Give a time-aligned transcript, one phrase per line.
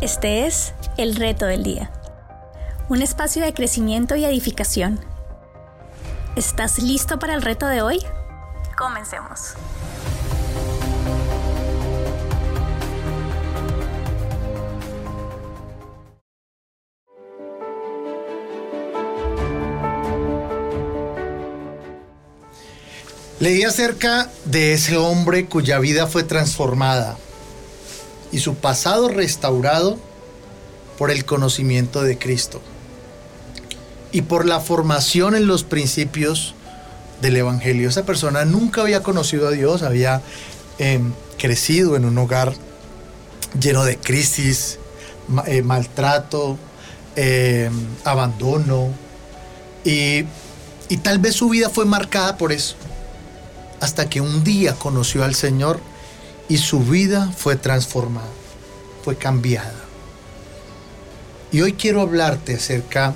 [0.00, 1.90] Este es El Reto del Día,
[2.88, 4.98] un espacio de crecimiento y edificación.
[6.36, 8.00] ¿Estás listo para el reto de hoy?
[8.78, 9.52] Comencemos.
[23.38, 27.18] Leí acerca de ese hombre cuya vida fue transformada
[28.32, 29.98] y su pasado restaurado
[30.98, 32.60] por el conocimiento de Cristo
[34.12, 36.54] y por la formación en los principios
[37.20, 37.88] del Evangelio.
[37.88, 40.22] Esa persona nunca había conocido a Dios, había
[40.78, 42.54] em, crecido en un hogar
[43.58, 44.78] lleno de crisis,
[45.46, 46.58] eh, maltrato,
[47.16, 47.72] em,
[48.04, 48.88] abandono,
[49.84, 50.24] y,
[50.88, 52.76] y tal vez su vida fue marcada por eso,
[53.80, 55.80] hasta que un día conoció al Señor
[56.50, 58.26] y su vida fue transformada,
[59.04, 59.72] fue cambiada.
[61.52, 63.14] Y hoy quiero hablarte acerca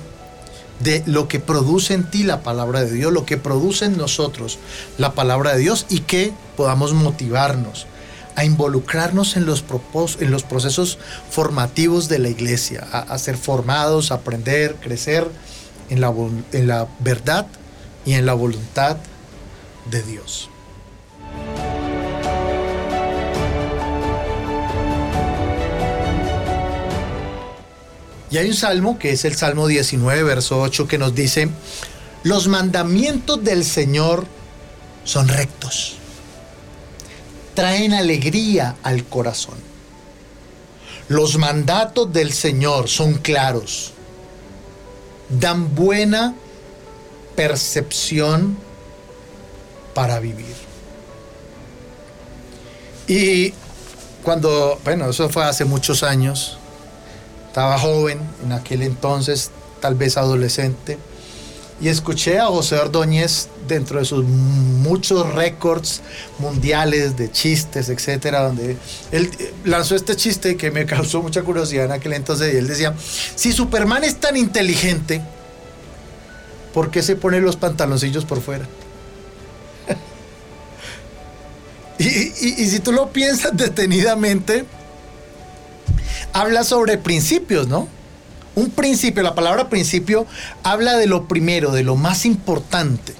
[0.79, 4.57] de lo que produce en ti la palabra de Dios, lo que produce en nosotros
[4.97, 7.87] la palabra de Dios y que podamos motivarnos
[8.37, 10.97] a involucrarnos en los, procesos
[11.29, 15.29] formativos de la iglesia, a, ser formados, a aprender, crecer
[15.89, 17.47] en la verdad
[18.05, 18.95] y en la voluntad
[19.91, 20.49] de Dios.
[28.35, 31.47] Y hay un salmo, que es el Salmo 19, verso 8, que nos dice,
[32.23, 34.25] los mandamientos del Señor
[35.05, 35.95] son rectos,
[37.53, 39.55] traen alegría al corazón.
[41.07, 43.93] Los mandatos del Señor son claros,
[45.29, 46.35] dan buena
[47.37, 48.57] percepción
[49.93, 50.57] para vivir.
[53.07, 53.53] Y
[54.23, 56.57] cuando, bueno, eso fue hace muchos años,
[57.55, 60.97] estaba joven en aquel entonces, tal vez adolescente,
[61.79, 66.01] y escuché a José Ordóñez dentro de sus muchos récords
[66.37, 68.75] mundiales de chistes, etcétera, donde
[69.13, 72.67] él eh, lanzó este chiste que me causó mucha curiosidad en aquel entonces, y él
[72.67, 72.93] decía,
[73.37, 75.21] si Superman es tan inteligente,
[76.73, 78.67] ¿por qué se pone los pantaloncillos por fuera?
[81.99, 84.65] y, y si tú lo piensas detenidamente,
[86.35, 87.87] habla sobre principios, ¿no?
[88.55, 90.27] Un principio, la palabra principio
[90.63, 93.13] habla de lo primero, de lo más importante.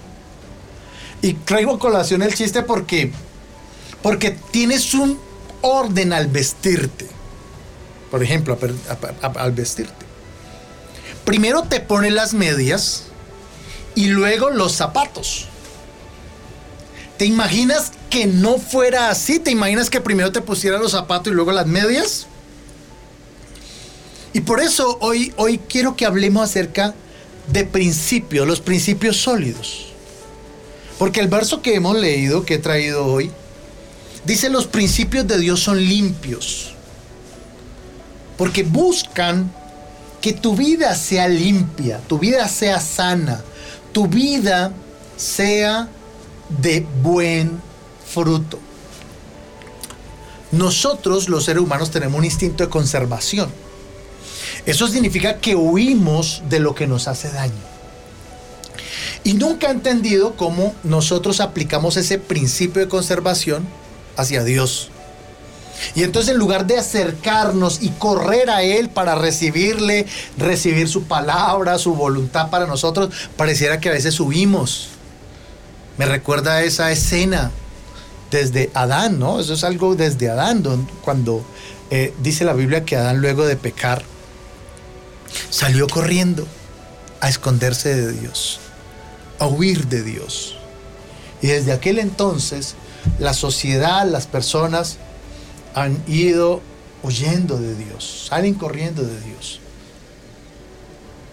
[1.21, 3.13] Y traigo colación el chiste porque,
[4.01, 5.17] porque tienes un
[5.61, 7.07] orden al vestirte.
[8.11, 8.59] Por ejemplo,
[9.35, 10.05] al vestirte.
[11.23, 13.03] Primero te pones las medias
[13.95, 15.47] y luego los zapatos.
[17.17, 19.39] ¿Te imaginas que no fuera así?
[19.39, 22.27] ¿Te imaginas que primero te pusieras los zapatos y luego las medias?
[24.35, 26.93] Y por eso hoy, hoy quiero que hablemos acerca
[27.53, 29.93] de principios, los principios sólidos.
[30.99, 33.31] Porque el verso que hemos leído, que he traído hoy,
[34.25, 36.73] dice los principios de Dios son limpios.
[38.37, 39.49] Porque buscan
[40.19, 43.41] que tu vida sea limpia, tu vida sea sana,
[43.93, 44.73] tu vida
[45.15, 45.87] sea
[46.61, 47.61] de buen
[48.05, 48.59] fruto.
[50.51, 53.63] Nosotros los seres humanos tenemos un instinto de conservación.
[54.65, 57.53] Eso significa que huimos de lo que nos hace daño.
[59.23, 63.67] Y nunca he entendido cómo nosotros aplicamos ese principio de conservación
[64.17, 64.89] hacia Dios.
[65.93, 70.05] Y entonces en lugar de acercarnos y correr a Él para recibirle,
[70.37, 74.89] recibir su palabra, su voluntad para nosotros, pareciera que a veces huimos.
[75.97, 77.51] Me recuerda esa escena
[78.31, 79.39] desde Adán, ¿no?
[79.39, 80.63] Eso es algo desde Adán,
[81.03, 81.45] cuando
[81.89, 84.03] eh, dice la Biblia que Adán luego de pecar,
[85.49, 86.47] salió corriendo
[87.21, 88.59] a esconderse de Dios,
[89.39, 90.55] a huir de Dios.
[91.41, 92.75] Y desde aquel entonces
[93.19, 94.97] la sociedad, las personas
[95.73, 96.61] han ido
[97.03, 99.59] huyendo de Dios, salen corriendo de Dios.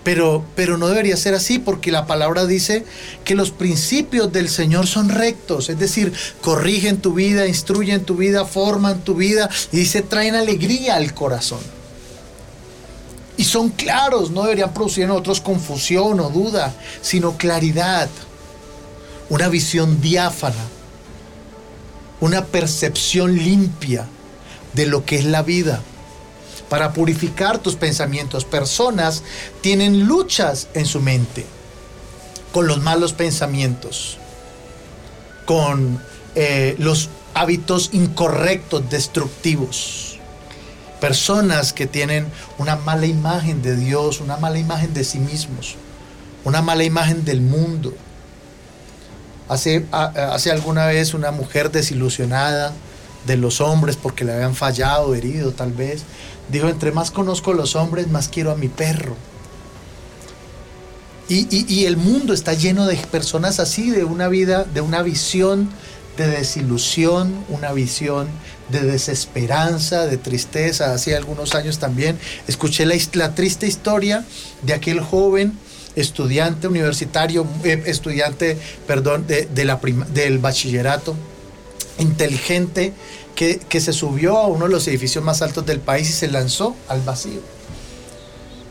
[0.04, 2.84] Pero, pero no debería ser así porque la palabra dice
[3.24, 8.44] que los principios del Señor son rectos, es decir, corrigen tu vida, instruyen tu vida,
[8.44, 11.60] forman tu vida y dice traen alegría al corazón
[13.42, 18.08] y son claros, no deberían producir en otros confusión o duda, sino claridad,
[19.30, 20.62] una visión diáfana,
[22.20, 24.06] una percepción limpia
[24.74, 25.82] de lo que es la vida.
[26.68, 29.24] Para purificar tus pensamientos, personas
[29.60, 31.44] tienen luchas en su mente
[32.52, 34.18] con los malos pensamientos,
[35.46, 36.00] con
[36.36, 40.11] eh, los hábitos incorrectos, destructivos
[41.02, 42.28] personas que tienen
[42.58, 45.74] una mala imagen de Dios, una mala imagen de sí mismos,
[46.44, 47.92] una mala imagen del mundo.
[49.48, 52.72] Hace, hace alguna vez una mujer desilusionada
[53.26, 56.04] de los hombres porque le habían fallado, herido tal vez,
[56.48, 59.16] dijo, entre más conozco a los hombres, más quiero a mi perro.
[61.28, 65.68] Y, y, el mundo está lleno de personas así, de una vida, de una visión
[66.16, 68.28] de desilusión, una visión
[68.68, 70.92] de desesperanza, de tristeza.
[70.92, 72.18] Hace algunos años también
[72.48, 74.24] escuché la, triste historia
[74.62, 75.52] de aquel joven
[75.94, 78.56] estudiante universitario, eh, estudiante,
[78.86, 79.78] perdón, de, la
[80.12, 81.14] del bachillerato,
[81.98, 82.92] inteligente,
[83.34, 86.28] que, que se subió a uno de los edificios más altos del país y se
[86.28, 87.40] lanzó al vacío.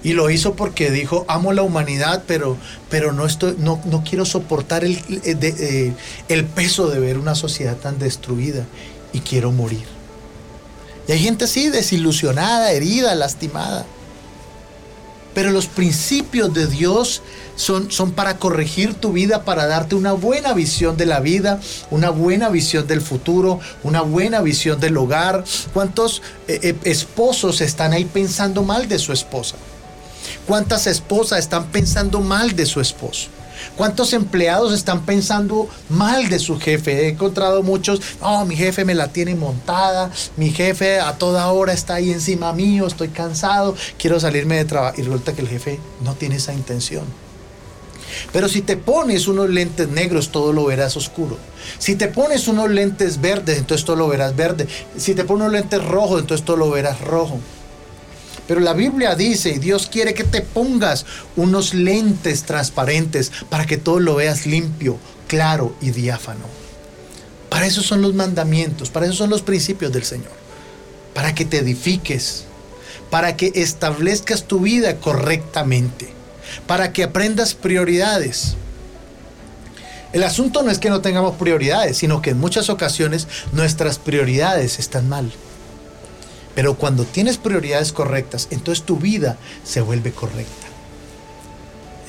[0.03, 2.57] Y lo hizo porque dijo, amo la humanidad, pero,
[2.89, 3.27] pero no,
[3.59, 5.93] no, no quiero soportar el, eh, eh,
[6.27, 8.65] el peso de ver una sociedad tan destruida
[9.13, 9.85] y quiero morir.
[11.07, 13.85] Y hay gente así, desilusionada, herida, lastimada.
[15.33, 17.21] Pero los principios de Dios
[17.55, 22.09] son, son, para corregir tu vida, para darte una buena visión de la vida, una
[22.09, 25.45] buena visión del futuro, una buena visión del hogar.
[25.73, 29.55] ¿Cuántos eh, esposos están ahí pensando mal de su esposa?
[30.47, 33.29] ¿Cuántas esposas están pensando mal de su esposo?
[33.77, 37.05] ¿Cuántos empleados están pensando mal de su jefe?
[37.05, 41.73] He encontrado muchos, no, mi jefe me la tiene montada, mi jefe a toda hora
[41.73, 44.99] está ahí encima mío, estoy cansado, quiero salirme de trabajo.
[44.99, 47.05] Y resulta que el jefe no tiene esa intención.
[48.33, 51.37] Pero si te pones unos lentes negros, todo lo verás oscuro.
[51.79, 54.67] Si te pones unos lentes verdes, entonces todo lo verás verde.
[54.97, 57.39] Si te pones unos lentes rojos, entonces todo lo verás rojo.
[58.47, 61.05] Pero la Biblia dice, y Dios quiere que te pongas
[61.35, 64.97] unos lentes transparentes para que todo lo veas limpio,
[65.27, 66.45] claro y diáfano.
[67.49, 70.31] Para eso son los mandamientos, para eso son los principios del Señor.
[71.13, 72.45] Para que te edifiques,
[73.09, 76.09] para que establezcas tu vida correctamente,
[76.65, 78.55] para que aprendas prioridades.
[80.13, 84.79] El asunto no es que no tengamos prioridades, sino que en muchas ocasiones nuestras prioridades
[84.79, 85.31] están mal.
[86.55, 90.67] Pero cuando tienes prioridades correctas, entonces tu vida se vuelve correcta.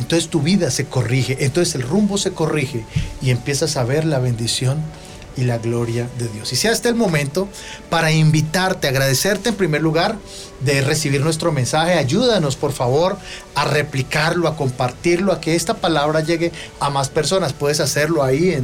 [0.01, 2.85] Entonces tu vida se corrige, entonces el rumbo se corrige
[3.21, 4.83] y empiezas a ver la bendición
[5.37, 6.53] y la gloria de Dios.
[6.53, 7.49] Y sea este el momento
[7.91, 10.17] para invitarte, agradecerte en primer lugar
[10.61, 11.95] de recibir nuestro mensaje.
[11.95, 13.17] Ayúdanos, por favor,
[13.55, 17.53] a replicarlo, a compartirlo, a que esta palabra llegue a más personas.
[17.53, 18.57] Puedes hacerlo ahí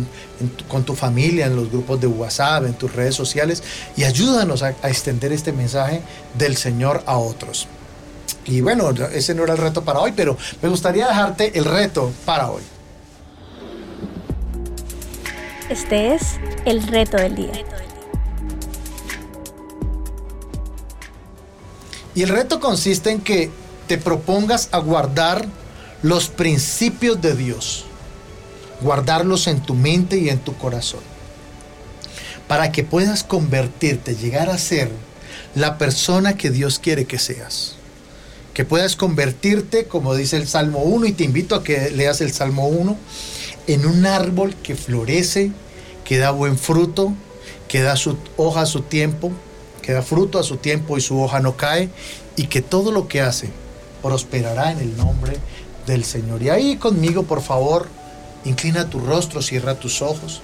[0.69, 3.62] con tu familia, en los grupos de WhatsApp, en tus redes sociales.
[3.97, 6.03] Y ayúdanos a, a extender este mensaje
[6.37, 7.67] del Señor a otros.
[8.44, 12.11] Y bueno, ese no era el reto para hoy, pero me gustaría dejarte el reto
[12.25, 12.62] para hoy.
[15.70, 16.23] Este es
[16.65, 17.53] el reto del día.
[22.15, 23.50] Y el reto consiste en que
[23.87, 25.47] te propongas a guardar
[26.03, 27.85] los principios de Dios,
[28.81, 31.00] guardarlos en tu mente y en tu corazón,
[32.47, 34.91] para que puedas convertirte, llegar a ser
[35.55, 37.75] la persona que Dios quiere que seas.
[38.55, 42.32] Que puedas convertirte, como dice el Salmo 1, y te invito a que leas el
[42.32, 42.97] Salmo 1,
[43.69, 45.53] en un árbol que florece,
[46.05, 47.12] que da buen fruto,
[47.69, 49.31] que da su hoja a su tiempo,
[49.82, 51.91] que da fruto a su tiempo y su hoja no cae,
[52.34, 53.51] y que todo lo que hace
[54.03, 55.37] prosperará en el nombre
[55.87, 56.43] del Señor.
[56.43, 57.89] Y ahí conmigo, por favor,
[58.44, 60.41] inclina tu rostro, cierra tus ojos.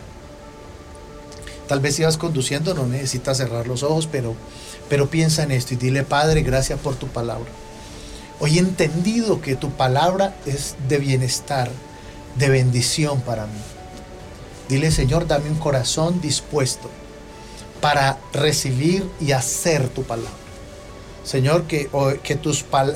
[1.66, 4.34] Tal vez si vas conduciendo no necesitas cerrar los ojos, pero,
[4.90, 7.50] pero piensa en esto y dile, Padre, gracias por tu palabra.
[8.38, 11.70] Hoy he entendido que tu palabra es de bienestar,
[12.36, 13.60] de bendición para mí.
[14.68, 16.90] Dile, Señor, dame un corazón dispuesto
[17.80, 20.32] para recibir y hacer tu palabra.
[21.22, 21.88] Señor, que,
[22.22, 22.38] que,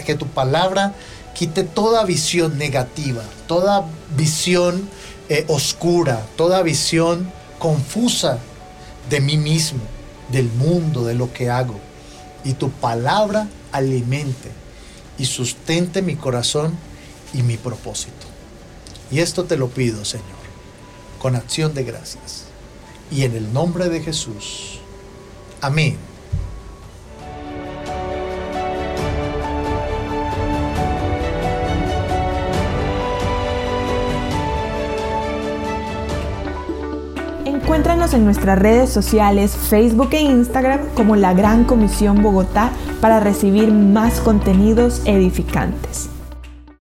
[0.05, 0.95] que tu palabra
[1.35, 3.85] quite toda visión negativa, toda
[4.17, 4.89] visión
[5.29, 8.39] eh, oscura, toda visión confusa
[9.09, 9.81] de mí mismo,
[10.31, 11.79] del mundo, de lo que hago.
[12.45, 14.51] Y tu palabra alimente
[15.19, 16.77] y sustente mi corazón
[17.35, 18.27] y mi propósito.
[19.11, 20.27] Y esto te lo pido, Señor,
[21.19, 22.45] con acción de gracias.
[23.11, 24.81] Y en el nombre de Jesús.
[25.61, 25.97] Amén.
[37.45, 43.73] Encuéntranos en nuestras redes sociales, Facebook e Instagram como la Gran Comisión Bogotá para recibir
[43.73, 46.09] más contenidos edificantes.